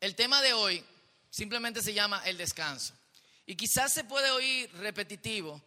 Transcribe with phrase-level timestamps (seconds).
[0.00, 0.82] El tema de hoy
[1.28, 2.94] simplemente se llama el descanso.
[3.44, 5.60] Y quizás se puede oír repetitivo,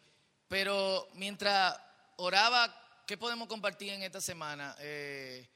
[0.48, 1.78] pero mientras
[2.18, 4.76] oraba, ¿qué podemos compartir en esta semana?
[4.80, 5.48] Eh,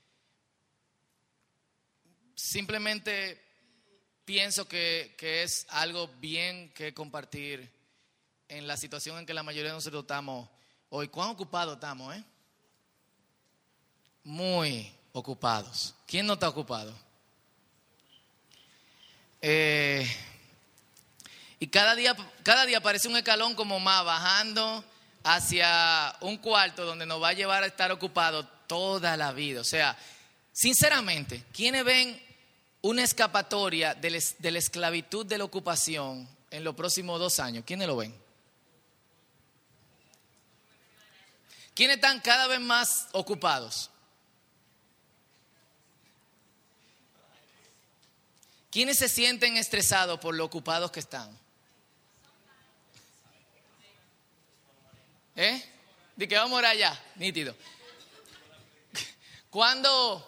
[2.35, 3.41] simplemente
[4.25, 7.71] pienso que, que, es algo bien que compartir
[8.47, 10.47] en la situación en que la mayoría de nosotros estamos
[10.89, 11.07] hoy.
[11.07, 12.23] ¿Cuán ocupados estamos, eh?
[14.23, 15.95] Muy ocupados.
[16.05, 17.06] ¿Quién no está ocupado?
[19.41, 20.07] Eh,
[21.59, 24.83] y cada día, cada día parece un escalón como más, bajando
[25.23, 29.61] hacia un cuarto donde nos va a llevar a estar ocupado toda la vida.
[29.61, 29.97] O sea,
[30.53, 32.21] sinceramente, ¿quiénes ven
[32.81, 37.63] una escapatoria de la, esclavitud de la ocupación en los próximos dos años?
[37.65, 38.15] ¿Quiénes lo ven?
[41.73, 43.89] ¿Quiénes están cada vez más ocupados?
[48.77, 51.35] ¿Quiénes se sienten estresados por lo ocupados que están?
[55.35, 55.63] ¿Eh?
[56.15, 57.55] De que vamos a allá, nítido.
[59.49, 60.23] Cuando...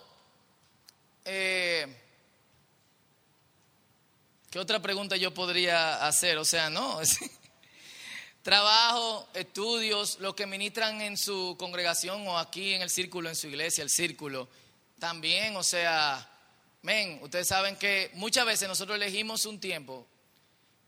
[1.25, 1.95] Eh,
[4.49, 6.39] ¿Qué otra pregunta yo podría hacer?
[6.39, 6.99] O sea, no.
[8.41, 13.45] Trabajo, estudios, lo que ministran en su congregación o aquí en el círculo, en su
[13.45, 14.49] iglesia, el círculo.
[14.97, 16.27] También, o sea,
[16.81, 20.08] men, ustedes saben que muchas veces nosotros elegimos un tiempo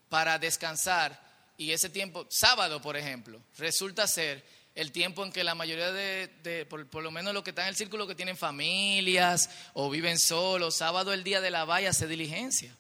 [0.10, 1.20] para descansar
[1.58, 6.66] y ese tiempo, sábado por ejemplo, resulta ser el tiempo en que la mayoría de,
[6.70, 10.78] por, lo menos los que están en el círculo que tienen familias o viven solos,
[10.78, 12.76] sábado el día de la valla hace diligencia.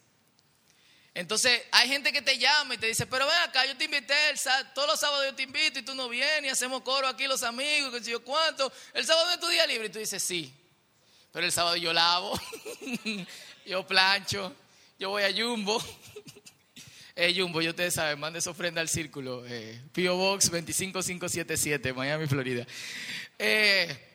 [1.13, 4.15] Entonces hay gente que te llama y te dice, pero ven acá, yo te invité,
[4.73, 7.43] todos los sábados yo te invito y tú no vienes y hacemos coro aquí los
[7.43, 10.53] amigos, que yo cuánto, el sábado es tu día libre y tú dices, sí,
[11.31, 12.39] pero el sábado yo lavo,
[13.65, 14.55] yo plancho,
[14.99, 15.81] yo voy a Jumbo.
[17.13, 19.43] Eh, Jumbo, yo ustedes saben, mande su ofrenda al círculo.
[19.45, 22.65] Eh, Box 25577, Miami, Florida.
[23.37, 24.11] Eh,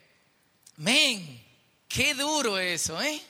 [0.77, 1.45] men,
[1.87, 3.21] qué duro eso, ¿eh?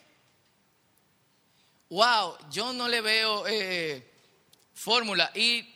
[1.91, 4.09] Wow, yo no le veo eh,
[4.73, 5.31] fórmula.
[5.35, 5.69] Y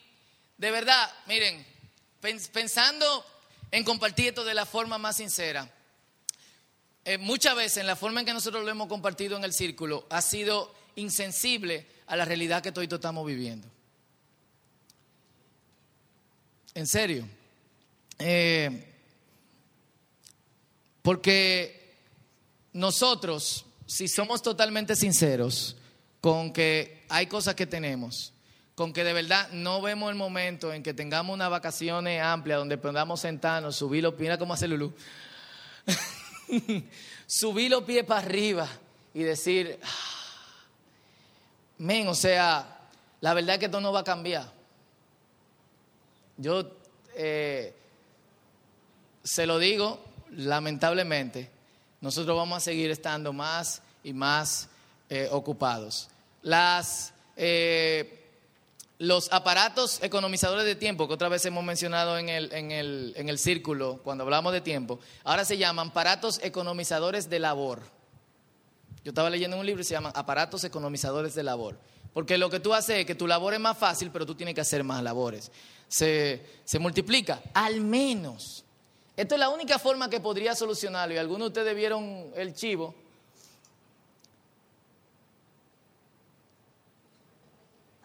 [0.57, 1.67] de verdad, miren,
[2.53, 3.27] pensando
[3.71, 5.69] en compartir esto de la forma más sincera,
[7.11, 10.07] eh, muchas veces en la forma en que nosotros lo hemos compartido en el círculo
[10.11, 13.67] ha sido insensible a la realidad que todos estamos viviendo.
[16.73, 17.29] En serio.
[18.17, 18.95] Eh,
[21.03, 21.97] porque
[22.75, 25.77] nosotros, si somos totalmente sinceros
[26.21, 28.33] con que hay cosas que tenemos,
[28.77, 32.79] con que de verdad no vemos el momento en que tengamos unas vacaciones amplias donde
[32.79, 34.95] podamos sentarnos, subir los mira cómo hace Lulú,
[37.27, 38.69] subir los pies para arriba
[39.15, 40.67] y decir, ah,
[41.79, 42.81] men, o sea,
[43.21, 44.51] la verdad es que esto no va a cambiar.
[46.37, 46.71] Yo
[47.15, 47.75] eh,
[49.23, 50.01] se lo digo,
[50.31, 51.51] lamentablemente,
[52.01, 54.69] nosotros vamos a seguir estando más y más
[55.09, 56.09] eh, ocupados.
[56.43, 58.20] Las, eh,
[59.01, 63.31] los aparatos economizadores de tiempo, que otra vez hemos mencionado en el, en, el, en
[63.31, 67.81] el círculo cuando hablamos de tiempo, ahora se llaman aparatos economizadores de labor.
[69.03, 71.79] Yo estaba leyendo un libro y se llaman aparatos economizadores de labor.
[72.13, 74.55] Porque lo que tú haces es que tu labor es más fácil, pero tú tienes
[74.55, 75.51] que hacer más labores.
[75.89, 76.43] Se,
[76.79, 78.65] multiplica, al menos.
[79.17, 81.15] Esto es la única forma que podría solucionarlo.
[81.15, 82.95] Y algunos de ustedes vieron el chivo.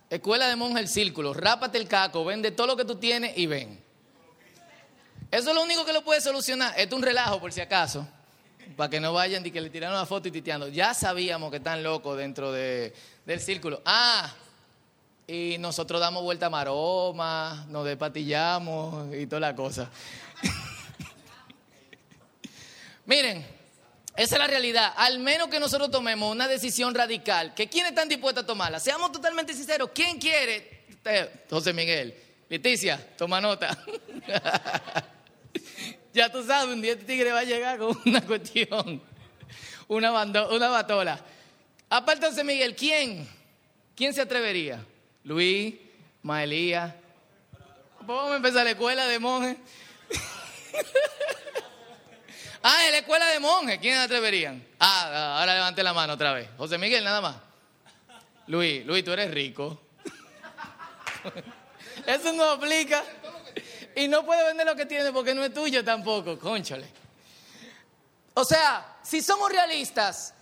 [0.10, 3.48] Escuela de monje el círculo, rápate el caco, vende todo lo que tú tienes y
[3.48, 3.84] ven.
[5.32, 6.74] Eso es lo único que lo puede solucionar.
[6.78, 8.08] Esto es un relajo por si acaso,
[8.78, 10.68] para que no vayan y que le tiraron una foto y titeando.
[10.68, 12.94] Ya sabíamos que están locos dentro de,
[13.26, 13.82] del círculo.
[13.84, 14.32] Ah,
[15.28, 19.90] y nosotros damos vuelta a maroma, nos despatillamos y toda la cosa.
[23.08, 23.46] Miren,
[24.18, 24.94] esa es la realidad.
[24.96, 28.80] Al menos que nosotros tomemos una decisión radical, que ¿quién están dispuestos a tomarla?
[28.80, 29.90] Seamos totalmente sinceros.
[29.94, 30.86] ¿Quién quiere?
[31.50, 32.16] José Miguel.
[32.50, 33.78] Leticia, toma nota.
[36.14, 39.02] ya tú sabes, un día este tigre va a llegar con una cuestión,
[39.88, 41.20] una, una batola.
[41.90, 43.28] Aparte, José Miguel, ¿quién?
[43.96, 44.84] ¿Quién se atrevería?
[45.24, 45.76] Luis,
[46.22, 46.96] Maelía.
[48.02, 49.58] Vamos a empezar la escuela de monjes.
[52.66, 54.66] ah, en la escuela de monjes, ¿quién se atreverían?
[54.80, 56.50] Ah, ahora levante la mano otra vez.
[56.58, 57.36] José Miguel, nada más.
[58.48, 59.82] Luis, Luis, tú eres rico.
[62.06, 63.04] Eso no aplica.
[63.96, 66.88] Y no puede vender lo que tiene porque no es tuyo tampoco, conchale.
[68.34, 70.34] O sea, si somos realistas,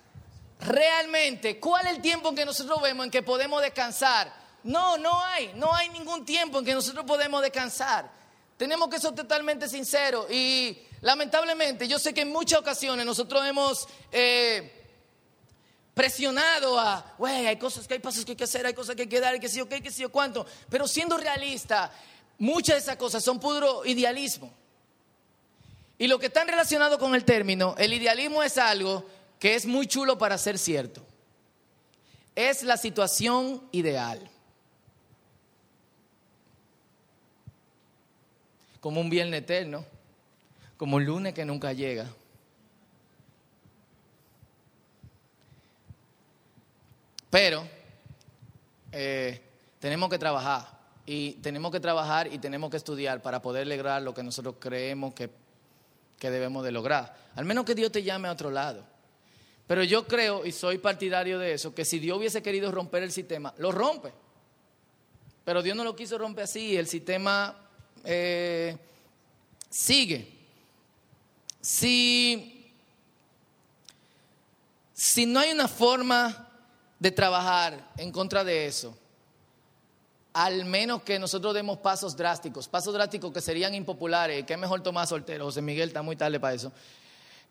[0.60, 4.34] realmente, ¿cuál es el tiempo que nosotros vemos en que podemos descansar?
[4.64, 8.10] No, no hay, no hay ningún tiempo en que nosotros podemos descansar.
[8.58, 13.88] Tenemos que ser totalmente sinceros y lamentablemente yo sé que en muchas ocasiones nosotros hemos
[14.12, 14.72] eh,
[15.94, 19.04] presionado a, güey, hay cosas que hay pasos que hay que hacer, hay cosas que
[19.04, 21.92] hay que dar, hay que yo qué, que yo cuánto, pero siendo realista,
[22.40, 24.52] muchas de esas cosas son puro idealismo.
[26.00, 29.06] Y lo que está relacionado con el término, el idealismo es algo
[29.40, 31.06] que es muy chulo para ser cierto.
[32.36, 34.30] Es la situación ideal.
[38.84, 39.86] como un viernes eterno,
[40.84, 42.06] como un lunes que nunca llega.
[47.30, 47.66] Pero
[48.92, 49.40] eh,
[49.80, 54.14] tenemos que trabajar y tenemos que trabajar y tenemos que estudiar para poder lograr lo
[54.14, 55.30] que nosotros creemos que,
[56.20, 57.16] que debemos de lograr.
[57.36, 58.84] Al menos que Dios te llame a otro lado.
[59.66, 63.14] Pero yo creo y soy partidario de eso, que si Dios hubiese querido romper el
[63.14, 64.12] sistema, lo rompe.
[65.46, 67.56] Pero Dios no lo quiso romper así, el sistema
[68.04, 68.76] eh,
[69.70, 70.33] sigue.
[71.64, 72.74] Si,
[74.94, 76.50] si no hay una forma
[77.00, 78.94] de trabajar en contra de eso,
[80.34, 84.84] al menos que nosotros demos pasos drásticos, pasos drásticos que serían impopulares, que es mejor
[84.84, 86.74] tomar soltero, José Miguel está muy tarde para eso,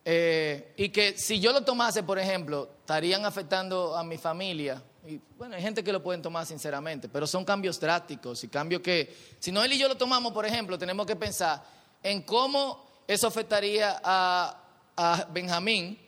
[0.05, 5.19] eh, y que si yo lo tomase, por ejemplo, estarían afectando a mi familia, y
[5.39, 9.17] bueno, hay gente que lo pueden tomar sinceramente, pero son cambios drásticos y cambios que,
[9.39, 11.65] si no él y yo lo tomamos, por ejemplo, tenemos que pensar
[12.03, 14.57] en cómo eso afectaría a,
[14.97, 15.99] a Benjamín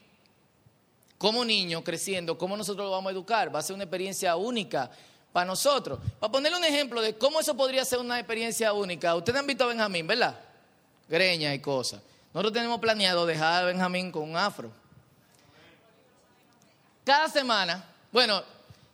[1.18, 3.54] como niño creciendo, cómo nosotros lo vamos a educar.
[3.54, 4.90] Va a ser una experiencia única
[5.32, 5.98] para nosotros.
[6.20, 9.64] Para ponerle un ejemplo de cómo eso podría ser una experiencia única, ustedes han visto
[9.64, 10.38] a Benjamín, ¿verdad?
[11.08, 12.00] Greña y cosas.
[12.32, 14.70] Nosotros tenemos planeado dejar a Benjamín con un afro.
[17.04, 18.42] Cada semana, bueno,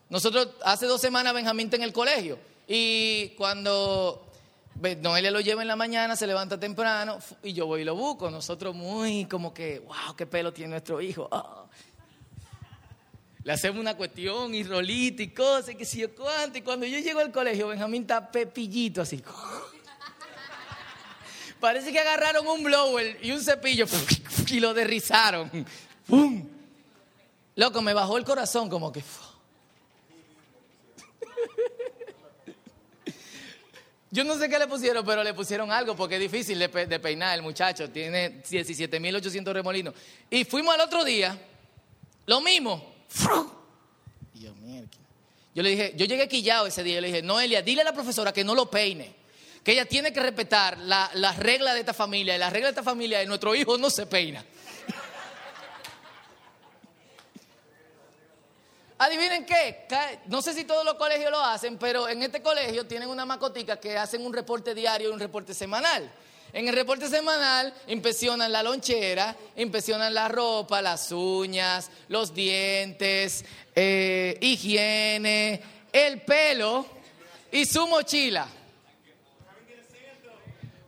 [0.08, 4.29] nosotros hace dos semanas Benjamín está en el colegio y cuando
[5.00, 8.30] Noelia lo lleva en la mañana, se levanta temprano y yo voy y lo busco.
[8.30, 11.28] Nosotros muy como que, wow, qué pelo tiene nuestro hijo.
[11.30, 11.66] Ah.
[13.42, 16.58] Le hacemos una cuestión y rolita y cosas, que si yo cuánto.
[16.58, 19.22] Y cuando yo llego al colegio, Benjamín está pepillito así.
[21.60, 23.84] Parece que agarraron un blower y un cepillo
[24.48, 25.50] y lo derrizaron.
[27.54, 29.04] Loco, me bajó el corazón como que...
[34.12, 37.36] Yo no sé qué le pusieron, pero le pusieron algo porque es difícil de, peinar
[37.36, 37.90] el muchacho.
[37.90, 39.94] Tiene 17.800 remolinos.
[40.28, 41.38] Y fuimos al otro día,
[42.26, 42.92] lo mismo.
[44.34, 44.52] Y yo,
[45.54, 46.96] yo le dije, yo llegué quillado ese día.
[46.96, 49.14] Yo le dije, Noelia, dile a la profesora que no lo peine.
[49.62, 52.34] Que ella tiene que respetar las la reglas de esta familia.
[52.34, 54.44] Y la regla de esta familia es nuestro hijo no se peina.
[59.02, 59.86] Adivinen qué,
[60.26, 63.80] no sé si todos los colegios lo hacen, pero en este colegio tienen una macotica
[63.80, 66.12] que hacen un reporte diario y un reporte semanal.
[66.52, 73.42] En el reporte semanal inspeccionan la lonchera, inspeccionan la ropa, las uñas, los dientes,
[73.74, 76.84] eh, higiene, el pelo
[77.50, 78.46] y su mochila.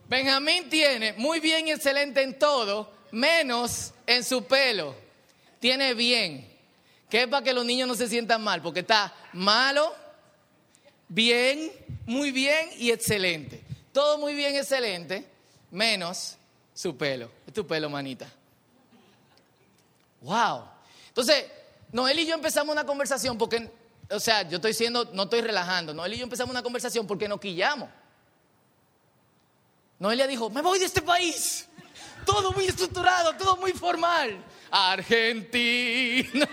[0.06, 4.94] Benjamín tiene muy bien y excelente en todo, menos en su pelo.
[5.60, 6.51] Tiene bien
[7.12, 9.94] que es para que los niños no se sientan mal, porque está malo,
[11.08, 11.70] bien,
[12.06, 13.62] muy bien y excelente.
[13.92, 15.28] Todo muy bien, excelente,
[15.70, 16.38] menos
[16.72, 17.30] su pelo.
[17.46, 18.26] Es tu pelo, manita.
[20.22, 20.64] Wow.
[21.08, 21.44] Entonces,
[21.92, 23.70] Noel y yo empezamos una conversación porque,
[24.10, 25.92] o sea, yo estoy siendo, no estoy relajando.
[25.92, 27.90] Noel y yo empezamos una conversación porque nos quillamos.
[29.98, 31.68] Noelia dijo, me voy de este país.
[32.24, 36.46] Todo muy estructurado, todo muy formal argentino.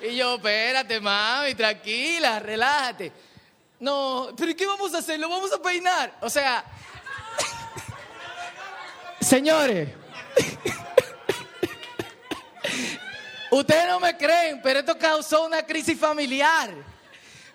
[0.10, 3.12] y yo, espérate, mami, tranquila, relájate.
[3.78, 5.20] No, pero ¿qué vamos a hacer?
[5.20, 6.18] ¿Lo vamos a peinar?
[6.20, 6.64] O sea,
[9.20, 9.88] señores,
[13.52, 16.74] ustedes no me creen, pero esto causó una crisis familiar.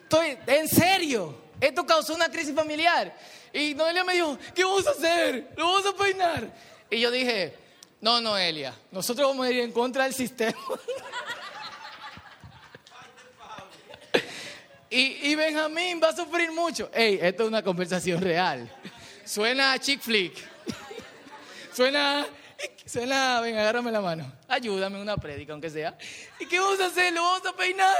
[0.03, 3.13] Estoy, en serio, esto causó una crisis familiar.
[3.53, 5.51] Y Noelia me dijo, ¿qué vamos a hacer?
[5.55, 6.51] ¿Lo vamos a peinar?
[6.89, 7.55] Y yo dije,
[8.01, 10.57] no, Noelia, nosotros vamos a ir en contra del sistema.
[14.89, 16.89] y, Benjamín va a sufrir mucho.
[16.91, 18.67] Ey, esto es una conversación real.
[19.23, 20.33] Suena a chick flick.
[21.73, 22.25] Suena,
[22.85, 24.33] suena, ven, agárrame la mano.
[24.47, 25.95] Ayúdame una prédica, aunque sea.
[26.39, 27.13] ¿Y qué vamos a hacer?
[27.13, 27.95] ¿Lo vamos a peinar?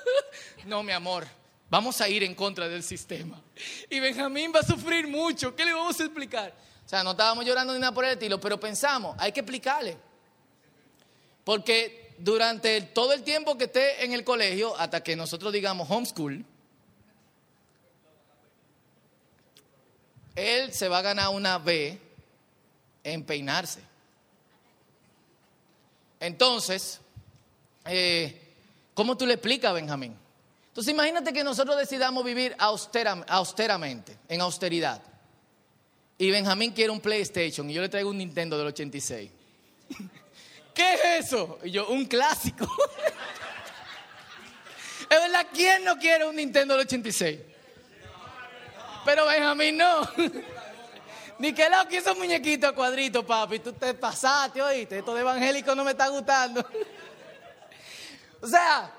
[0.66, 1.26] no, mi amor,
[1.72, 3.40] vamos a ir en contra del sistema.
[3.88, 5.56] Y Benjamín va a sufrir mucho.
[5.56, 6.54] ¿Qué le vamos a explicar?
[6.84, 9.96] O sea, no estábamos llorando ni nada por el estilo, pero pensamos, hay que explicarle.
[11.44, 16.44] Porque durante todo el tiempo que esté en el colegio, hasta que nosotros digamos homeschool,
[20.36, 21.98] él se va a ganar una B
[23.02, 23.80] en peinarse.
[26.20, 27.00] Entonces,
[27.86, 28.38] eh,
[28.92, 30.21] ¿cómo tú le explicas a Benjamín?
[30.72, 35.02] Entonces imagínate que nosotros decidamos vivir austeramente, en austeridad.
[36.16, 39.30] Y Benjamín quiere un PlayStation y yo le traigo un Nintendo del 86.
[40.74, 41.58] ¿Qué es eso?
[41.62, 42.64] Y yo, un clásico.
[45.10, 47.38] es verdad, ¿quién no quiere un Nintendo del 86?
[49.04, 50.08] Pero Benjamín no.
[51.38, 53.58] Ni que lo que esos muñequitos cuadritos, papi.
[53.58, 55.00] Tú te pasaste, oíste.
[55.00, 56.66] Esto de evangélico no me está gustando.
[58.40, 58.90] o sea,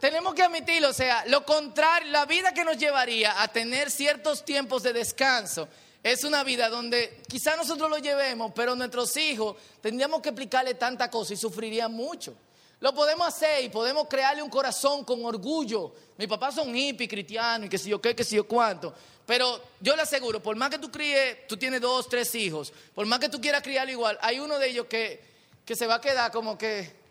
[0.00, 0.88] tenemos que admitirlo.
[0.90, 5.68] O sea, lo contrario, la vida que nos llevaría a tener ciertos tiempos de descanso
[6.02, 11.10] es una vida donde quizás nosotros lo llevemos, pero nuestros hijos tendríamos que explicarle tanta
[11.10, 12.34] cosa y sufrirían mucho.
[12.80, 15.94] Lo podemos hacer y podemos crearle un corazón con orgullo.
[16.18, 18.92] Mi papá son hippie, cristiano y que si yo qué, que si yo cuánto.
[19.24, 23.06] Pero yo le aseguro, por más que tú críes, tú tienes dos, tres hijos, por
[23.06, 25.22] más que tú quieras criarlo igual, hay uno de ellos que,
[25.64, 27.01] que se va a quedar como que...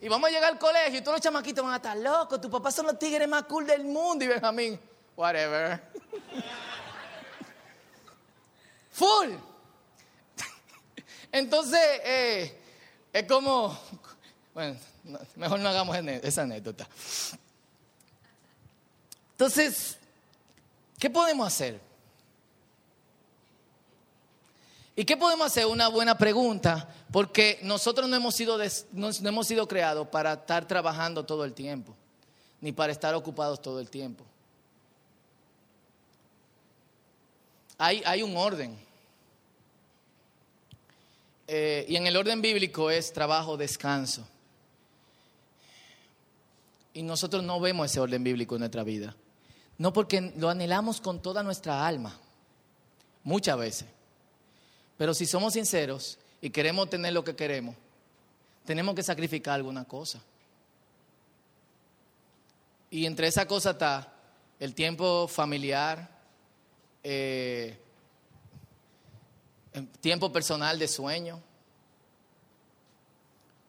[0.00, 2.50] Y vamos a llegar al colegio y todos los chamaquitos van a estar locos, tu
[2.50, 4.80] papá son los tigres más cool del mundo y Benjamín,
[5.14, 5.80] whatever.
[8.92, 9.34] Full.
[11.30, 12.58] Entonces, eh,
[13.12, 13.78] es como,
[14.54, 14.78] bueno,
[15.36, 16.88] mejor no hagamos esa anécdota.
[19.32, 19.98] Entonces,
[20.98, 21.89] ¿qué podemos hacer?
[24.96, 25.66] ¿Y qué podemos hacer?
[25.66, 28.58] Una buena pregunta, porque nosotros no hemos sido,
[28.92, 31.94] no hemos sido creados para estar trabajando todo el tiempo,
[32.60, 34.24] ni para estar ocupados todo el tiempo.
[37.78, 38.78] Hay, hay un orden.
[41.46, 44.28] Eh, y en el orden bíblico es trabajo, descanso.
[46.92, 49.16] Y nosotros no vemos ese orden bíblico en nuestra vida.
[49.78, 52.18] No porque lo anhelamos con toda nuestra alma,
[53.24, 53.88] muchas veces.
[55.00, 57.74] Pero si somos sinceros y queremos tener lo que queremos,
[58.66, 60.20] tenemos que sacrificar alguna cosa.
[62.90, 64.12] Y entre esa cosa está
[64.58, 66.06] el tiempo familiar,
[67.02, 67.78] eh,
[70.02, 71.40] tiempo personal de sueño,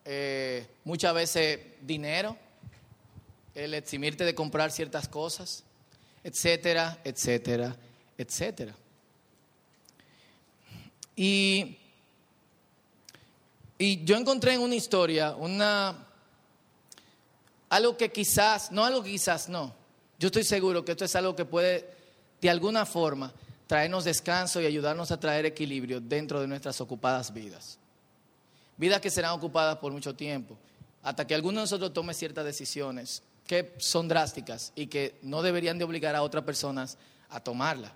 [0.03, 2.35] eh, muchas veces dinero,
[3.55, 5.63] el eximirte de comprar ciertas cosas,
[6.25, 7.73] etcétera, etcétera,
[8.17, 8.75] etcétera.
[11.23, 11.77] Y,
[13.77, 16.07] y yo encontré en una historia una
[17.69, 19.71] algo que quizás, no algo que quizás no,
[20.17, 21.87] yo estoy seguro que esto es algo que puede
[22.41, 23.31] de alguna forma
[23.67, 27.77] traernos descanso y ayudarnos a traer equilibrio dentro de nuestras ocupadas vidas.
[28.77, 30.57] Vidas que serán ocupadas por mucho tiempo,
[31.03, 35.77] hasta que alguno de nosotros tome ciertas decisiones que son drásticas y que no deberían
[35.77, 36.97] de obligar a otras personas
[37.29, 37.93] a tomarla.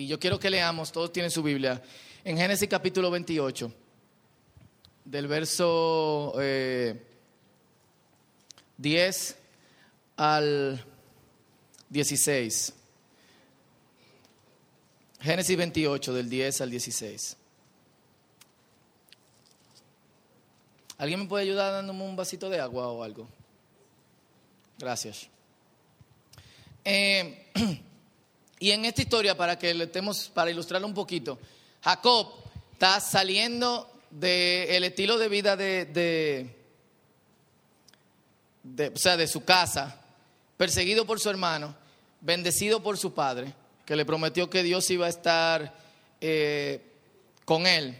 [0.00, 1.82] Y yo quiero que leamos, todos tienen su Biblia,
[2.24, 3.70] en Génesis capítulo 28,
[5.04, 6.40] del verso 10
[8.80, 9.36] eh,
[10.16, 10.82] al
[11.90, 12.72] 16.
[15.20, 17.36] Génesis 28, del 10 al 16.
[20.96, 23.28] ¿Alguien me puede ayudar dándome un vasito de agua o algo?
[24.78, 25.28] Gracias.
[26.86, 27.52] Eh,
[28.60, 31.38] y en esta historia, para que le estemos, para ilustrarlo un poquito,
[31.82, 32.28] Jacob
[32.74, 35.86] está saliendo del estilo de vida de,
[38.62, 39.98] de, o sea, de su casa,
[40.58, 41.74] perseguido por su hermano,
[42.20, 43.54] bendecido por su padre
[43.86, 45.74] que le prometió que Dios iba a estar
[46.20, 46.80] eh,
[47.44, 47.96] con él.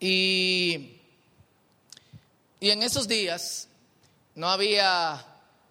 [0.00, 0.96] Y,
[2.60, 3.68] y en esos días
[4.34, 5.24] no había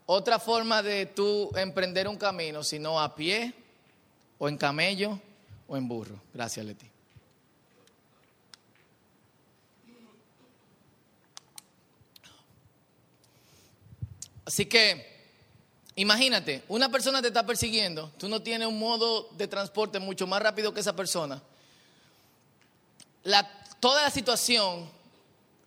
[0.08, 3.54] otra forma de tú emprender un camino, sino a pie,
[4.40, 5.20] o en camello,
[5.68, 6.20] o en burro.
[6.34, 6.90] Gracias, Leti.
[14.46, 15.18] Así que
[15.98, 20.40] Imagínate, una persona te está persiguiendo, tú no tienes un modo de transporte mucho más
[20.44, 21.42] rápido que esa persona.
[23.80, 24.92] toda la situación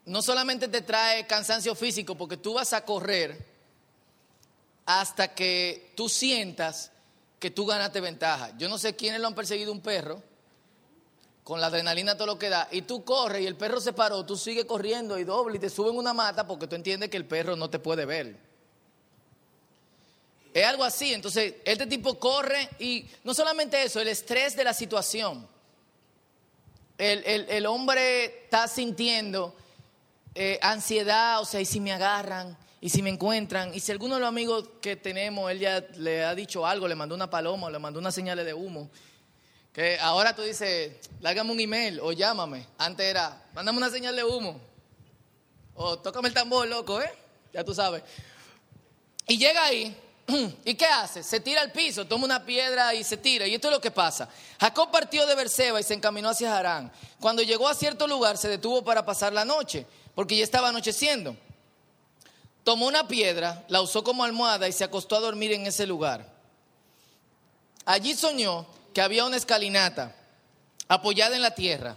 [0.07, 3.50] no solamente te trae cansancio físico, porque tú vas a correr
[4.99, 6.91] hasta que tú sientas
[7.39, 8.53] que tú ganaste ventaja.
[8.59, 10.23] Yo no sé quiénes lo han perseguido un perro,
[11.45, 14.25] con la adrenalina todo lo que da, y tú corres y el perro se paró,
[14.27, 17.25] tú sigues corriendo y doble y te suben una mata porque tú entiendes que el
[17.25, 18.37] perro no te puede ver.
[20.53, 21.15] Es algo así.
[21.15, 25.49] Entonces, este tipo corre y no solamente eso, el estrés de la situación.
[26.99, 29.57] El, hombre está sintiendo
[30.35, 34.15] eh, ansiedad, o sea, y si me agarran, y si me encuentran, y si alguno
[34.15, 37.71] de los amigos que tenemos, él ya le ha dicho algo, le mandó una paloma,
[37.71, 38.91] le mandó una señal de humo,
[39.73, 42.67] que ahora tú dices, lágame un email o llámame.
[42.79, 44.61] Antes era, mándame una señal de humo.
[45.75, 47.13] O tócame el tambor, loco, ¿eh?
[47.53, 48.03] Ya tú sabes.
[49.29, 49.95] Y llega ahí,
[50.65, 51.23] ¿y qué hace?
[51.23, 53.47] Se tira al piso, toma una piedra y se tira.
[53.47, 54.29] Y esto es lo que pasa.
[54.59, 56.91] Jacob partió de Berseba y se encaminó hacia Harán.
[57.21, 61.37] Cuando llegó a cierto lugar, se detuvo para pasar la noche, porque ya estaba anocheciendo.
[62.65, 66.31] Tomó una piedra, la usó como almohada y se acostó a dormir en ese lugar.
[67.85, 70.15] Allí soñó que había una escalinata
[70.89, 71.97] apoyada en la tierra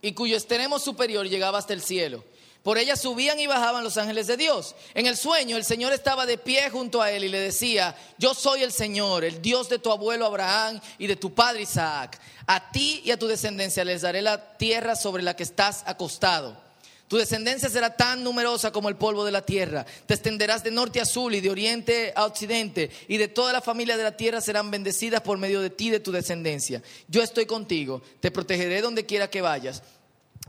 [0.00, 2.24] y cuyo extremo superior llegaba hasta el cielo.
[2.62, 4.74] Por ella subían y bajaban los ángeles de Dios.
[4.94, 8.34] En el sueño el Señor estaba de pie junto a él y le decía, yo
[8.34, 12.20] soy el Señor, el Dios de tu abuelo Abraham y de tu padre Isaac.
[12.46, 16.67] A ti y a tu descendencia les daré la tierra sobre la que estás acostado.
[17.08, 19.86] Tu descendencia será tan numerosa como el polvo de la tierra.
[20.06, 22.90] Te extenderás de norte a sur y de oriente a occidente.
[23.08, 25.90] Y de toda la familia de la tierra serán bendecidas por medio de ti y
[25.90, 26.82] de tu descendencia.
[27.08, 28.02] Yo estoy contigo.
[28.20, 29.82] Te protegeré donde quiera que vayas.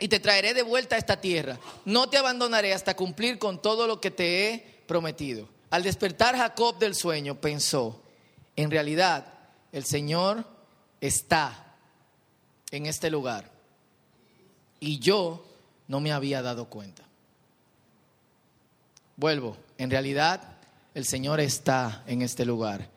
[0.01, 1.57] Y te traeré de vuelta a esta tierra.
[1.85, 5.47] No te abandonaré hasta cumplir con todo lo que te he prometido.
[5.69, 8.01] Al despertar Jacob del sueño pensó,
[8.57, 9.33] en realidad
[9.71, 10.43] el Señor
[10.99, 11.75] está
[12.71, 13.49] en este lugar.
[14.81, 15.48] Y yo
[15.89, 17.03] no me había dado cuenta.
[19.17, 20.57] Vuelvo, en realidad
[20.93, 22.87] el Señor está en este lugar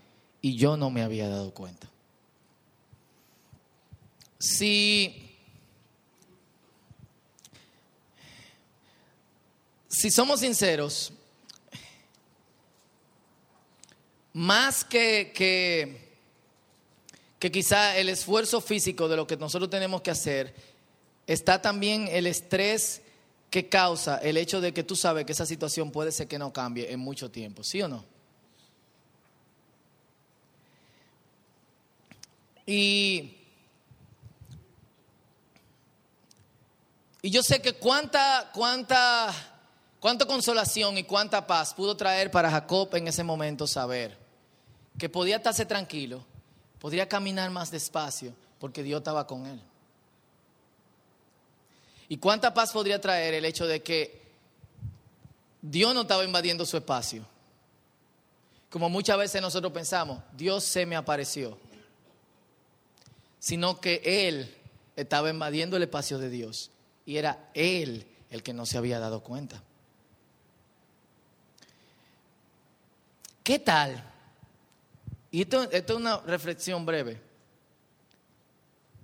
[0.40, 1.88] y yo no me había dado cuenta.
[4.38, 5.30] Si,
[9.88, 11.12] si somos sinceros,
[14.34, 16.12] más que, que,
[17.38, 20.71] que quizá el esfuerzo físico de lo que nosotros tenemos que hacer,
[21.32, 23.02] está también el estrés
[23.50, 26.52] que causa el hecho de que tú sabes que esa situación puede ser que no
[26.52, 28.04] cambie en mucho tiempo, ¿sí o no?
[32.64, 33.36] Y,
[37.20, 39.34] y yo sé que cuánta, cuánta,
[40.00, 44.16] cuánta consolación y cuánta paz pudo traer para Jacob en ese momento saber
[44.98, 46.24] que podía estarse tranquilo,
[46.78, 49.60] podría caminar más despacio porque Dios estaba con él.
[52.12, 54.20] ¿Y cuánta paz podría traer el hecho de que
[55.62, 57.24] Dios no estaba invadiendo su espacio?
[58.68, 61.56] Como muchas veces nosotros pensamos, Dios se me apareció,
[63.38, 64.54] sino que Él
[64.94, 66.70] estaba invadiendo el espacio de Dios
[67.06, 69.62] y era Él el que no se había dado cuenta.
[73.42, 74.04] ¿Qué tal?
[75.30, 77.18] Y esto, es una reflexión breve.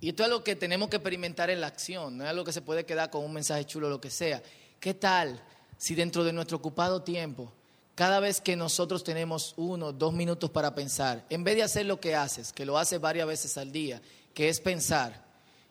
[0.01, 2.53] Y esto es lo que tenemos que experimentar en la acción, no es algo que
[2.53, 4.41] se puede quedar con un mensaje chulo o lo que sea.
[4.79, 5.41] ¿Qué tal
[5.77, 7.51] si dentro de nuestro ocupado tiempo,
[7.95, 11.99] cada vez que nosotros tenemos uno, dos minutos para pensar, en vez de hacer lo
[11.99, 14.01] que haces, que lo haces varias veces al día,
[14.33, 15.25] que es pensar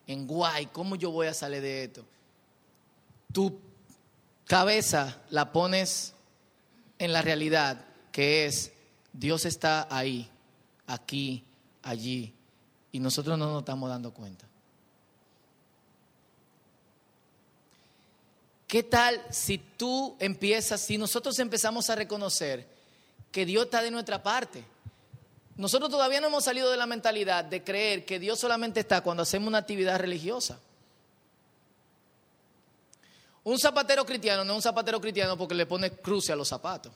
[0.06, 2.04] en, guay, ¿cómo yo voy a salir de esto?
[3.32, 3.58] Tu
[4.46, 6.14] cabeza la pones
[6.98, 8.72] en la realidad, que es,
[9.12, 10.30] Dios está ahí,
[10.86, 11.44] aquí,
[11.82, 12.34] allí,
[12.98, 14.44] y nosotros no nos estamos dando cuenta.
[18.66, 22.66] ¿Qué tal si tú empiezas, si nosotros empezamos a reconocer
[23.30, 24.64] que Dios está de nuestra parte?
[25.56, 29.22] Nosotros todavía no hemos salido de la mentalidad de creer que Dios solamente está cuando
[29.22, 30.58] hacemos una actividad religiosa.
[33.44, 36.92] Un zapatero cristiano no es un zapatero cristiano porque le pone cruce a los zapatos.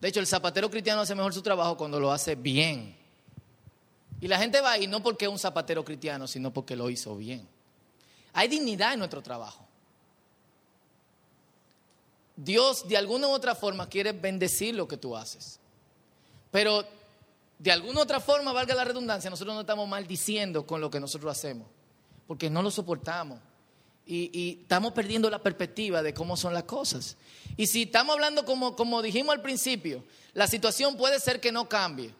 [0.00, 3.05] De hecho, el zapatero cristiano hace mejor su trabajo cuando lo hace bien.
[4.20, 7.16] Y la gente va ahí no porque es un zapatero cristiano, sino porque lo hizo
[7.16, 7.46] bien.
[8.32, 9.66] Hay dignidad en nuestro trabajo.
[12.36, 15.58] Dios de alguna u otra forma quiere bendecir lo que tú haces.
[16.50, 16.84] Pero
[17.58, 21.00] de alguna u otra forma, valga la redundancia, nosotros no estamos maldiciendo con lo que
[21.00, 21.66] nosotros hacemos,
[22.26, 23.38] porque no lo soportamos.
[24.08, 27.16] Y, y, estamos perdiendo la perspectiva de cómo son las cosas.
[27.56, 31.68] Y si estamos hablando como, como dijimos al principio, la situación puede ser que no
[31.68, 32.14] cambie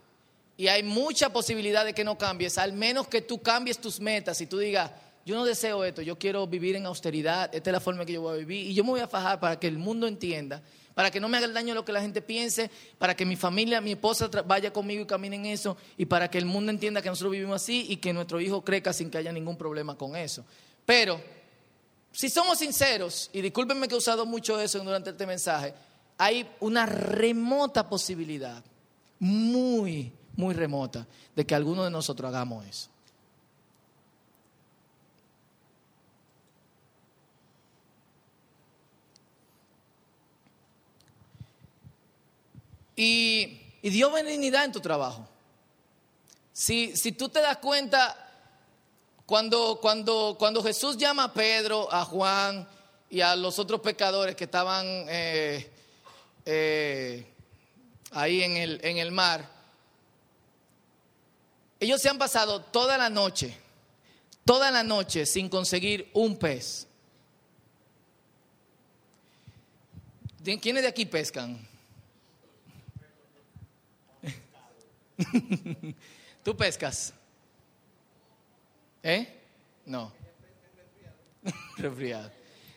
[0.57, 4.41] y hay mucha posibilidad de que no cambies, al menos que tú cambies tus metas
[4.41, 4.91] y tú digas,
[5.27, 8.23] yo no deseo esto, yo quiero vivir en austeridad, esta es la forma que yo
[8.23, 10.63] voy a vivir y yo me voy a fajar para que el mundo entienda,
[10.95, 13.37] para que no me haga el daño lo que la gente piense, para que mi
[13.37, 17.03] familia, mi esposa vaya conmigo y camine en eso y para que el mundo entienda
[17.03, 20.17] que nosotros vivimos así y que nuestro hijo crezca sin que haya ningún problema con
[20.17, 20.45] eso.
[20.87, 21.21] Pero,
[22.13, 25.75] si somos sinceros, y discúlpenme que he usado mucho eso durante este mensaje,
[26.17, 28.65] hay una remota posibilidad,
[29.19, 32.89] muy muy remota de que alguno de nosotros hagamos eso.
[42.97, 45.29] Y, y Dios benignidad en tu trabajo.
[46.53, 48.17] Si, si tú te das cuenta,
[49.27, 52.67] cuando, cuando, cuando Jesús llama a Pedro, a Juan
[53.11, 55.71] y a los otros pecadores que estaban eh,
[56.47, 57.27] eh,
[58.13, 59.56] ahí en el, en el mar,
[61.79, 63.57] ellos se han pasado toda la noche,
[64.45, 66.87] toda la noche sin conseguir un pez.
[70.61, 71.59] ¿Quiénes de aquí pescan?
[76.45, 77.13] ¿Tú pescas?
[79.03, 79.27] ¿Eh?
[79.85, 80.13] No.
[81.77, 82.31] Resfriado.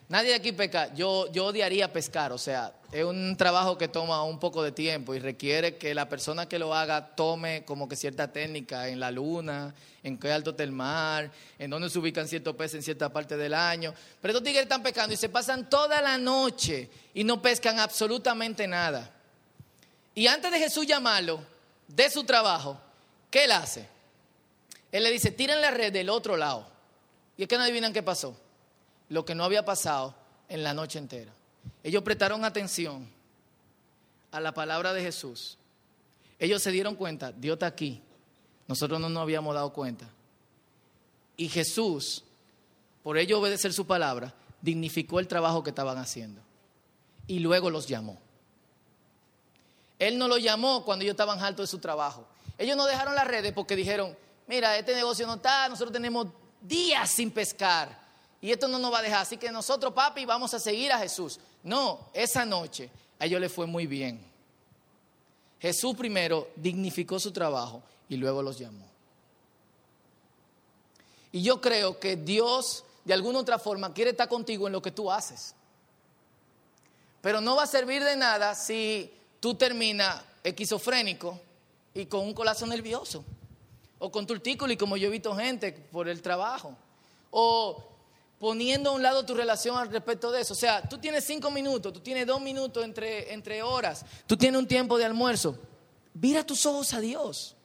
[0.09, 0.91] Nadie de aquí pesca.
[0.95, 5.13] Yo, yo odiaría pescar, o sea, es un trabajo que toma un poco de tiempo
[5.13, 9.11] y requiere que la persona que lo haga tome como que cierta técnica en la
[9.11, 13.13] luna, en qué alto está el mar, en dónde se ubican ciertos peces en cierta
[13.13, 13.93] parte del año.
[14.19, 18.65] Pero estos tigres están pescando y se pasan toda la noche y no pescan absolutamente
[18.67, 19.13] nada.
[20.15, 21.39] Y antes de Jesús llamarlo
[21.87, 22.81] de su trabajo,
[23.29, 23.87] ¿qué él hace?
[24.91, 26.65] Él le dice, tiren la red del otro lado.
[27.37, 28.35] Y es que no adivinan qué pasó
[29.09, 30.15] lo que no había pasado
[30.47, 31.31] en la noche entera.
[31.83, 33.07] Ellos prestaron atención
[34.31, 35.57] a la palabra de Jesús.
[36.37, 38.01] Ellos se dieron cuenta, Dios está aquí.
[38.67, 40.07] Nosotros no nos habíamos dado cuenta.
[41.35, 42.23] Y Jesús,
[43.03, 46.41] por ello obedecer su palabra, dignificó el trabajo que estaban haciendo.
[47.27, 48.19] Y luego los llamó.
[49.97, 52.27] Él no los llamó cuando ellos estaban altos de su trabajo.
[52.57, 54.15] Ellos no dejaron las redes porque dijeron,
[54.47, 56.27] mira, este negocio no está, nosotros tenemos
[56.61, 57.98] días sin pescar.
[58.41, 59.21] Y esto no nos va a dejar.
[59.21, 61.39] Así que nosotros, papi, vamos a seguir a Jesús.
[61.63, 64.25] No, esa noche a ellos les fue muy bien.
[65.59, 68.87] Jesús primero dignificó su trabajo y luego los llamó.
[71.31, 74.91] Y yo creo que Dios, de alguna otra forma, quiere estar contigo en lo que
[74.91, 75.53] tú haces.
[77.21, 81.39] Pero no va a servir de nada si tú terminas esquizofrénico
[81.93, 83.23] y con un colapso nervioso.
[83.99, 86.73] O con tortícolis, como yo he visto gente por el trabajo.
[87.31, 87.83] O
[88.39, 90.53] poniendo a un lado tu relación al respecto de eso.
[90.53, 94.57] O sea, tú tienes cinco minutos, tú tienes dos minutos entre, entre horas, tú tienes
[94.57, 95.59] un tiempo de almuerzo.
[96.13, 97.55] Vira tus ojos a Dios.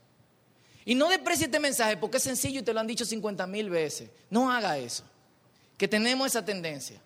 [0.85, 3.71] Y no deprecies este mensaje porque es sencillo y te lo han dicho 50 mil
[3.71, 4.11] veces.
[4.29, 5.05] No haga eso.
[5.79, 7.01] Que tenemos esa tendencia.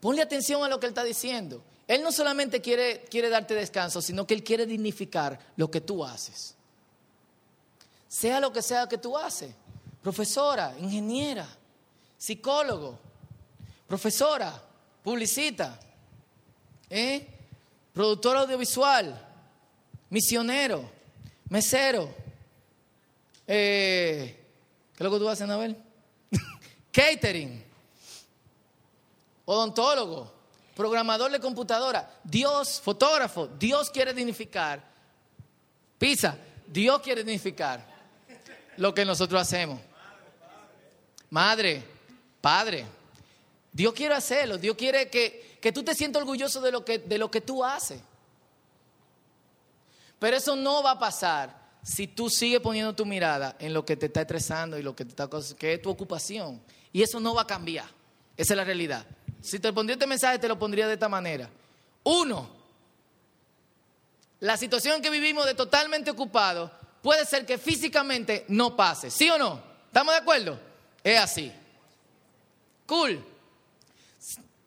[0.00, 1.62] Ponle atención a lo que Él está diciendo.
[1.88, 6.04] Él no solamente quiere, quiere darte descanso, sino que Él quiere dignificar lo que tú
[6.04, 6.54] haces.
[8.06, 9.52] Sea lo que sea que tú haces
[10.06, 11.44] profesora, ingeniera,
[12.16, 12.96] psicólogo,
[13.88, 14.62] profesora,
[15.02, 15.80] publicita,
[16.88, 17.26] ¿eh?
[17.92, 19.20] productor audiovisual,
[20.10, 20.88] misionero,
[21.48, 22.14] mesero,
[23.48, 24.44] eh,
[24.94, 25.76] ¿qué es lo que tú haces, Anabel?
[26.92, 27.64] Catering,
[29.44, 30.32] odontólogo,
[30.76, 34.80] programador de computadora, Dios, fotógrafo, Dios quiere dignificar.
[35.98, 37.84] Pisa, Dios quiere dignificar
[38.76, 39.80] lo que nosotros hacemos
[41.30, 41.82] madre,
[42.40, 42.86] padre.
[43.72, 47.18] Dios quiere hacerlo, Dios quiere que, que tú te sientas orgulloso de lo, que, de
[47.18, 48.00] lo que tú haces.
[50.18, 53.96] Pero eso no va a pasar si tú sigues poniendo tu mirada en lo que
[53.96, 56.60] te está estresando y lo que, te está, que es tu ocupación.
[56.92, 57.86] Y eso no va a cambiar.
[58.36, 59.06] Esa es la realidad.
[59.40, 61.48] Si te pondría este mensaje, te lo pondría de esta manera.
[62.02, 62.48] Uno,
[64.40, 66.70] la situación que vivimos de totalmente ocupado
[67.02, 69.10] puede ser que físicamente no pase.
[69.10, 69.62] ¿Sí o no?
[69.86, 70.65] ¿Estamos de acuerdo?
[71.06, 71.52] Es así.
[72.84, 73.24] Cool.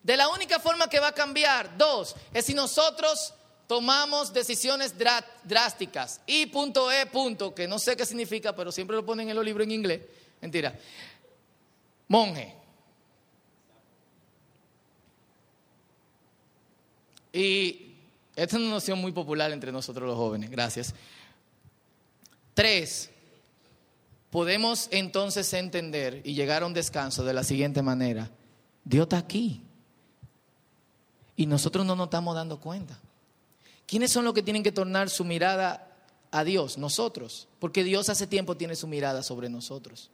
[0.02, 3.34] De la única forma que va a cambiar, dos, es si nosotros
[3.68, 4.96] tomamos decisiones
[5.44, 6.22] drásticas.
[6.26, 9.44] Y punto E, punto, que no sé qué significa, pero siempre lo ponen en los
[9.44, 10.02] libros en inglés.
[10.40, 10.80] Mentira.
[12.08, 12.56] Monje.
[17.34, 17.98] Y
[18.34, 20.50] esta es una noción muy popular entre nosotros los jóvenes.
[20.50, 20.96] Gracias.
[22.54, 23.12] Tres,
[24.30, 28.30] podemos entonces entender y llegar a un descanso de la siguiente manera.
[28.84, 29.64] Dios está aquí.
[31.36, 33.00] Y nosotros no nos estamos dando cuenta.
[33.86, 35.96] ¿Quiénes son los que tienen que tornar su mirada
[36.32, 36.78] a Dios?
[36.78, 37.48] Nosotros.
[37.60, 40.12] Porque Dios hace tiempo tiene su mirada sobre nosotros.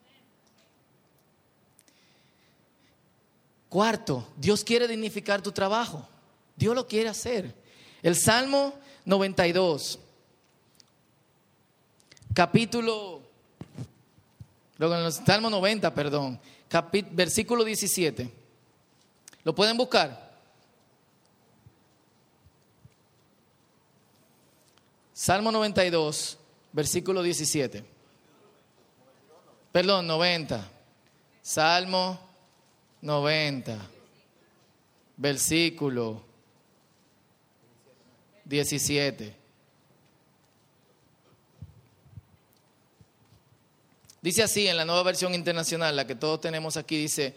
[3.67, 6.07] Cuarto, Dios quiere dignificar tu trabajo.
[6.55, 7.53] Dios lo quiere hacer.
[8.01, 8.73] El Salmo
[9.03, 9.99] 92,
[12.33, 13.21] capítulo
[14.77, 16.39] Salmo 90, perdón,
[17.11, 18.29] versículo 17.
[19.43, 20.25] ¿Lo pueden buscar?
[25.13, 26.37] Salmo 92,
[26.73, 27.85] versículo 17.
[29.71, 30.71] Perdón, 90.
[31.41, 32.19] Salmo
[33.01, 33.77] 90,
[35.15, 36.21] versículo
[38.43, 39.44] 17.
[44.25, 47.35] Dice así en la nueva versión internacional, la que todos tenemos aquí, dice,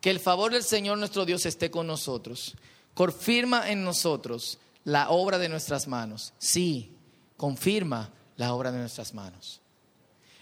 [0.00, 2.54] que el favor del Señor nuestro Dios esté con nosotros.
[2.94, 6.32] Confirma en nosotros la obra de nuestras manos.
[6.38, 6.96] Sí,
[7.36, 8.08] confirma
[8.38, 9.60] la obra de nuestras manos.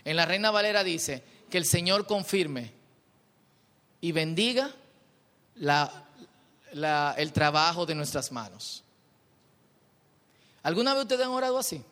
[0.05, 2.73] En la Reina Valera dice que el Señor confirme
[4.01, 4.71] y bendiga
[6.77, 8.85] el trabajo de nuestras manos.
[10.62, 11.83] ¿Alguna vez ustedes han orado así?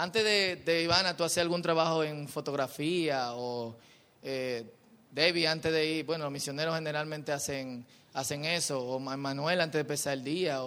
[0.00, 0.22] Antes
[0.64, 3.34] de, Ivana, ¿tú hacías algún trabajo en fotografía?
[3.34, 3.74] O
[4.22, 4.64] eh,
[5.10, 8.80] Debbie, antes de ir, bueno, los misioneros generalmente hacen, hacen eso.
[8.80, 10.60] O Manuel, antes de empezar el día.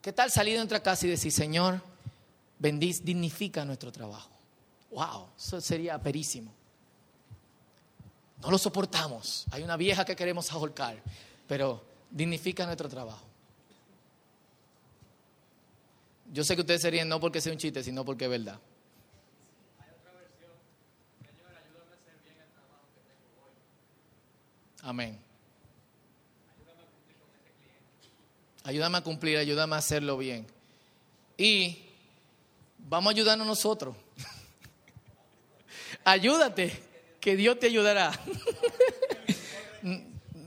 [0.00, 1.82] ¿Qué tal salir de nuestra casa y decir, Señor,
[2.58, 4.30] bendiz, dignifica nuestro trabajo?
[4.90, 5.28] ¡Wow!
[5.36, 6.54] Eso sería perísimo.
[8.40, 9.44] No lo soportamos.
[9.50, 11.02] Hay una vieja que queremos ahorcar,
[11.46, 13.26] pero dignifica nuestro trabajo.
[16.34, 18.58] Yo sé que ustedes serían no porque sea un chiste, sino porque es verdad.
[24.82, 25.16] Amén.
[28.64, 30.44] Ayúdame a cumplir, ayúdame a hacerlo bien.
[31.38, 31.84] Y
[32.78, 33.94] vamos a ayudarnos nosotros.
[36.04, 36.82] Ayúdate,
[37.20, 38.10] que Dios te ayudará.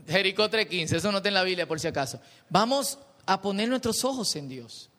[0.06, 2.20] Jericó 3.15, eso no está en la Biblia por si acaso.
[2.50, 4.90] Vamos a poner nuestros ojos en Dios.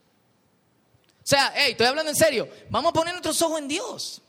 [1.29, 2.49] O sea, hey, estoy hablando en serio.
[2.71, 4.19] Vamos a poner nuestros ojos en Dios.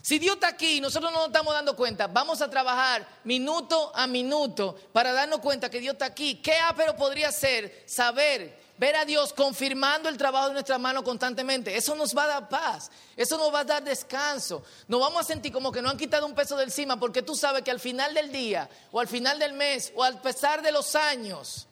[0.00, 3.90] Si Dios está aquí y nosotros no nos estamos dando cuenta, vamos a trabajar minuto
[3.92, 6.36] a minuto para darnos cuenta que Dios está aquí.
[6.36, 11.76] ¿Qué pero podría ser saber, ver a Dios confirmando el trabajo de nuestras manos constantemente?
[11.76, 14.62] Eso nos va a dar paz, eso nos va a dar descanso.
[14.86, 17.34] Nos vamos a sentir como que no han quitado un peso de encima porque tú
[17.34, 20.70] sabes que al final del día o al final del mes o al pesar de
[20.70, 21.66] los años,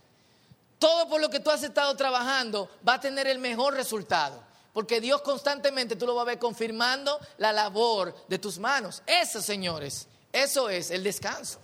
[0.78, 4.42] todo por lo que tú has estado trabajando va a tener el mejor resultado.
[4.72, 9.02] Porque Dios constantemente tú lo vas a ver confirmando la labor de tus manos.
[9.06, 11.58] Eso, señores, eso es el descanso.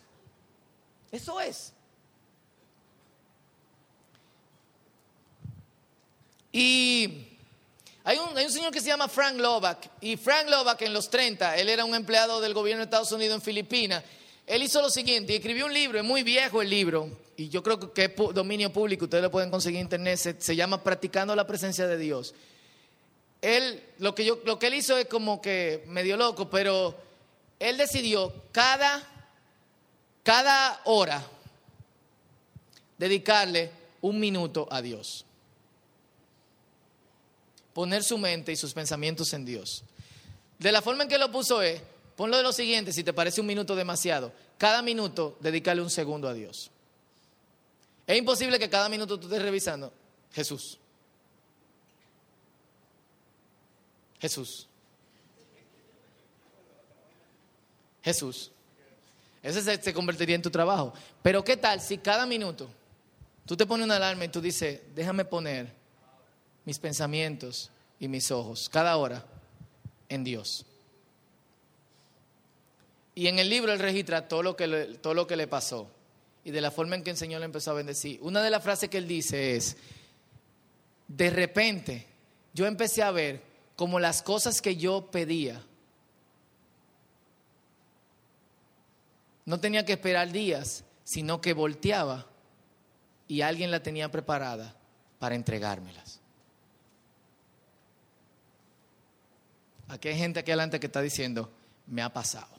[1.12, 1.72] Eso es.
[6.50, 7.28] Y
[8.04, 9.90] hay un, señor que se llama Frank Lovac.
[10.00, 13.36] Y Frank Lovac en los 30, él era un empleado del gobierno de Estados Unidos
[13.36, 14.04] en Filipinas.
[14.46, 17.92] Él hizo lo siguiente, escribió un libro, es muy viejo el libro, y yo creo
[17.92, 21.86] que es dominio público, ustedes lo pueden conseguir en internet, se, llama Practicando la presencia
[21.86, 22.34] de Dios.
[23.42, 26.96] Él, lo que, yo, lo que él hizo es como que medio loco, pero
[27.58, 29.02] él decidió cada,
[30.22, 31.22] cada hora
[32.98, 33.70] dedicarle
[34.00, 35.24] un minuto a Dios.
[37.72, 39.82] Poner su mente y sus pensamientos en Dios.
[40.58, 41.82] De la forma en que lo puso es,
[42.16, 46.28] ponlo de lo siguiente, si te parece un minuto demasiado, cada minuto dedicarle un segundo
[46.28, 46.70] a Dios.
[48.06, 49.92] Es imposible que cada minuto tú estés revisando
[50.32, 50.78] Jesús.
[54.20, 54.66] Jesús.
[58.02, 58.50] Jesús.
[59.42, 60.92] Ese se, convertiría en tu trabajo.
[61.22, 62.68] Pero ¿qué tal si cada minuto
[63.46, 65.70] tú te pones una alarma y tú dices, déjame poner
[66.64, 69.24] mis pensamientos y mis ojos cada hora
[70.08, 70.64] en Dios?
[73.14, 75.90] Y en el libro él registra todo lo que todo lo que le pasó
[76.44, 78.18] y de la forma en que el Señor le empezó a bendecir.
[78.22, 79.76] Una de las frases que él dice es,
[81.08, 82.06] de repente
[82.52, 83.42] yo empecé a ver
[83.76, 85.62] como las cosas que yo pedía,
[89.46, 92.26] no tenía que esperar días, sino que volteaba
[93.26, 94.76] y alguien la tenía preparada
[95.18, 96.20] para entregármelas.
[99.88, 101.50] Aquí hay gente aquí adelante que está diciendo,
[101.86, 102.54] me ha pasado.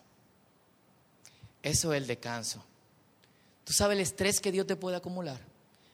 [1.64, 2.64] Eso es el descanso.
[3.66, 5.42] Tú sabes el estrés que Dios te puede acumular,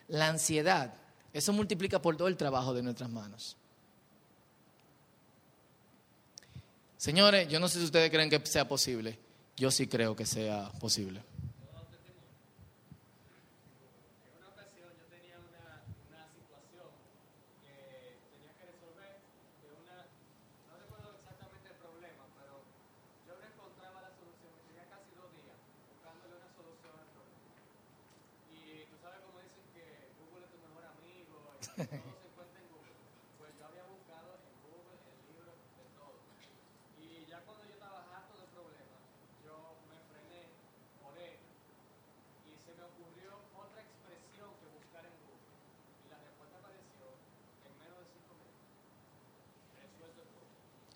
[0.08, 0.94] la ansiedad.
[1.34, 3.58] Eso multiplica por todo el trabajo de nuestras manos.
[6.98, 9.18] Señores, yo no sé si ustedes creen que sea posible.
[9.58, 11.24] Yo sí creo que sea posible.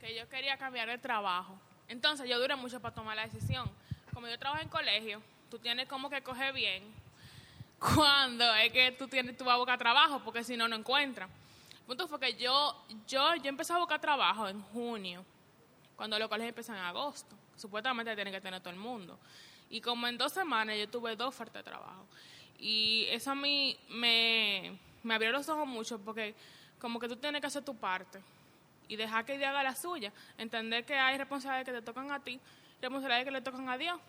[0.00, 1.58] que yo quería cambiar de trabajo.
[1.88, 3.68] Entonces yo duré mucho para tomar la decisión.
[4.12, 6.82] Como yo trabajo en colegio, tú tienes como que coger bien
[7.78, 11.28] cuando es que tú tienes tú vas a buscar trabajo, porque si no no encuentras.
[11.80, 15.24] El punto fue que yo yo yo empecé a buscar trabajo en junio,
[15.96, 17.36] cuando los colegios empiezan en agosto.
[17.56, 19.18] Supuestamente tienen que tener todo el mundo.
[19.70, 22.06] Y como en dos semanas yo tuve dos ofertas de trabajo.
[22.58, 26.34] Y eso a mí me, me abrió los ojos mucho porque
[26.78, 28.20] como que tú tienes que hacer tu parte
[28.88, 30.12] y dejar que Dios haga la suya.
[30.36, 32.40] Entender que hay responsabilidades que te tocan a ti,
[32.80, 34.00] responsabilidades que le tocan a Dios.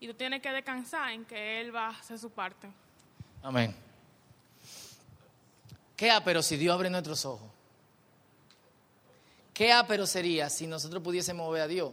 [0.00, 2.68] Y tú tienes que descansar en que Él va a hacer su parte.
[3.42, 3.74] Amén.
[5.96, 7.50] Qué ápero si Dios abre nuestros ojos.
[9.52, 11.92] Qué ápero sería si nosotros pudiésemos ver a Dios.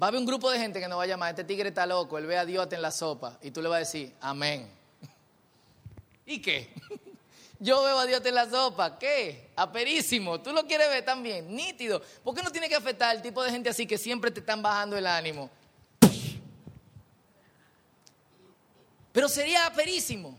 [0.00, 1.84] Va a haber un grupo de gente que nos va a llamar, este tigre está
[1.84, 4.70] loco, él ve a Dios en la sopa, y tú le vas a decir, amén.
[6.26, 6.72] ¿Y qué?
[7.62, 9.52] Yo veo a Dios en la sopa, ¿qué?
[9.54, 12.02] Aperísimo, tú lo quieres ver también, nítido.
[12.24, 14.60] ¿Por qué no tiene que afectar el tipo de gente así que siempre te están
[14.60, 15.48] bajando el ánimo?
[19.12, 20.36] Pero sería aperísimo.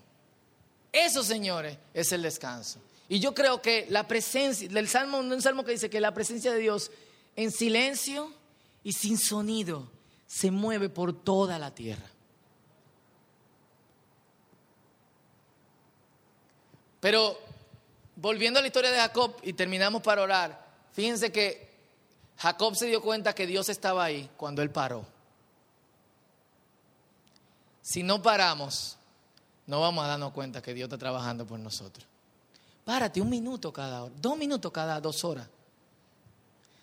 [0.91, 2.81] Eso, señores, es el descanso.
[3.07, 6.51] Y yo creo que la presencia, del salmo, un salmo que dice que la presencia
[6.51, 6.91] de Dios
[7.37, 8.33] en silencio
[8.83, 9.89] y sin sonido
[10.27, 12.12] se mueve por toda la tierra.
[17.03, 17.37] Pero
[18.15, 21.69] volviendo a la historia de Jacob y terminamos para orar, fíjense que
[22.37, 25.05] Jacob se dio cuenta que Dios estaba ahí cuando él paró.
[27.81, 28.95] Si no paramos,
[29.67, 32.07] no vamos a darnos cuenta que Dios está trabajando por nosotros.
[32.85, 35.49] Párate un minuto cada hora, dos minutos cada dos horas.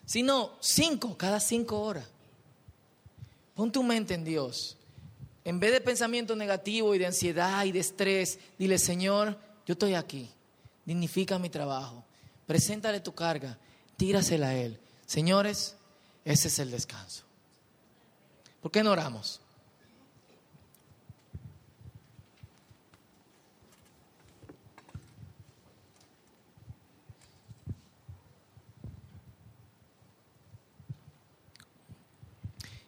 [0.04, 2.04] Si no, cinco cada cinco horas.
[3.54, 4.76] Pon tu mente en Dios.
[5.44, 9.94] En vez de pensamiento negativo y de ansiedad y de estrés, dile, Señor, yo estoy
[9.94, 10.28] aquí.
[10.84, 12.04] Dignifica mi trabajo.
[12.44, 13.56] Preséntale tu carga.
[13.96, 14.80] Tírasela a Él.
[15.06, 15.76] Señores,
[16.24, 17.22] ese es el descanso.
[18.60, 19.40] ¿Por qué no oramos?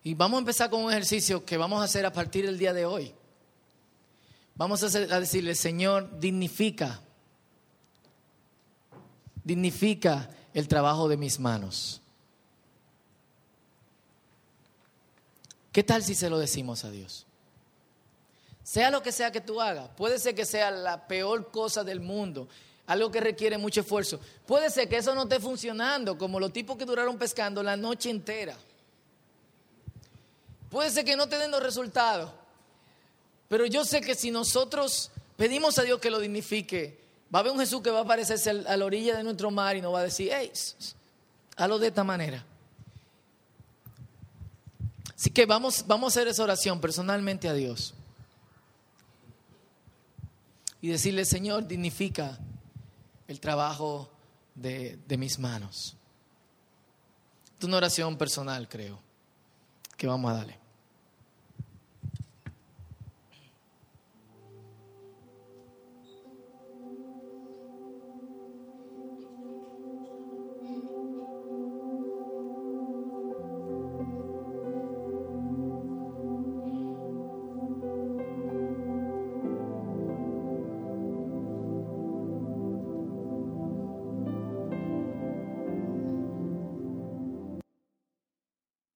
[0.02, 2.72] Y vamos a empezar con un ejercicio que vamos a hacer a partir del día
[2.72, 3.14] de hoy.
[4.62, 7.00] Vamos a, decirle, Señor, dignifica,
[9.42, 12.00] dignifica el trabajo de mis manos.
[15.72, 17.26] ¿Qué tal si se lo decimos a Dios?
[18.62, 21.98] Sea lo que sea que tú hagas, puede ser que sea la peor cosa del
[21.98, 22.46] mundo,
[22.86, 24.20] algo que requiere mucho esfuerzo.
[24.46, 28.10] Puede ser que eso no esté funcionando, como los tipos que duraron pescando la noche
[28.10, 28.56] entera.
[30.70, 32.30] Puede ser que no te den los resultados,
[33.52, 37.52] pero yo sé que si nosotros pedimos a Dios que lo dignifique, va a haber
[37.52, 39.98] un Jesús que va a aparecerse a la orilla de nuestro mar y nos va
[39.98, 40.50] a decir, hey,
[41.58, 42.46] hazlo de esta manera.
[45.14, 47.92] Así que vamos, vamos a hacer esa oración personalmente a Dios.
[50.80, 52.38] Y decirle, Señor, dignifica
[53.28, 54.10] el trabajo
[54.54, 55.94] de, de mis manos.
[57.58, 58.98] Es una oración personal, creo,
[59.98, 60.61] que vamos a darle.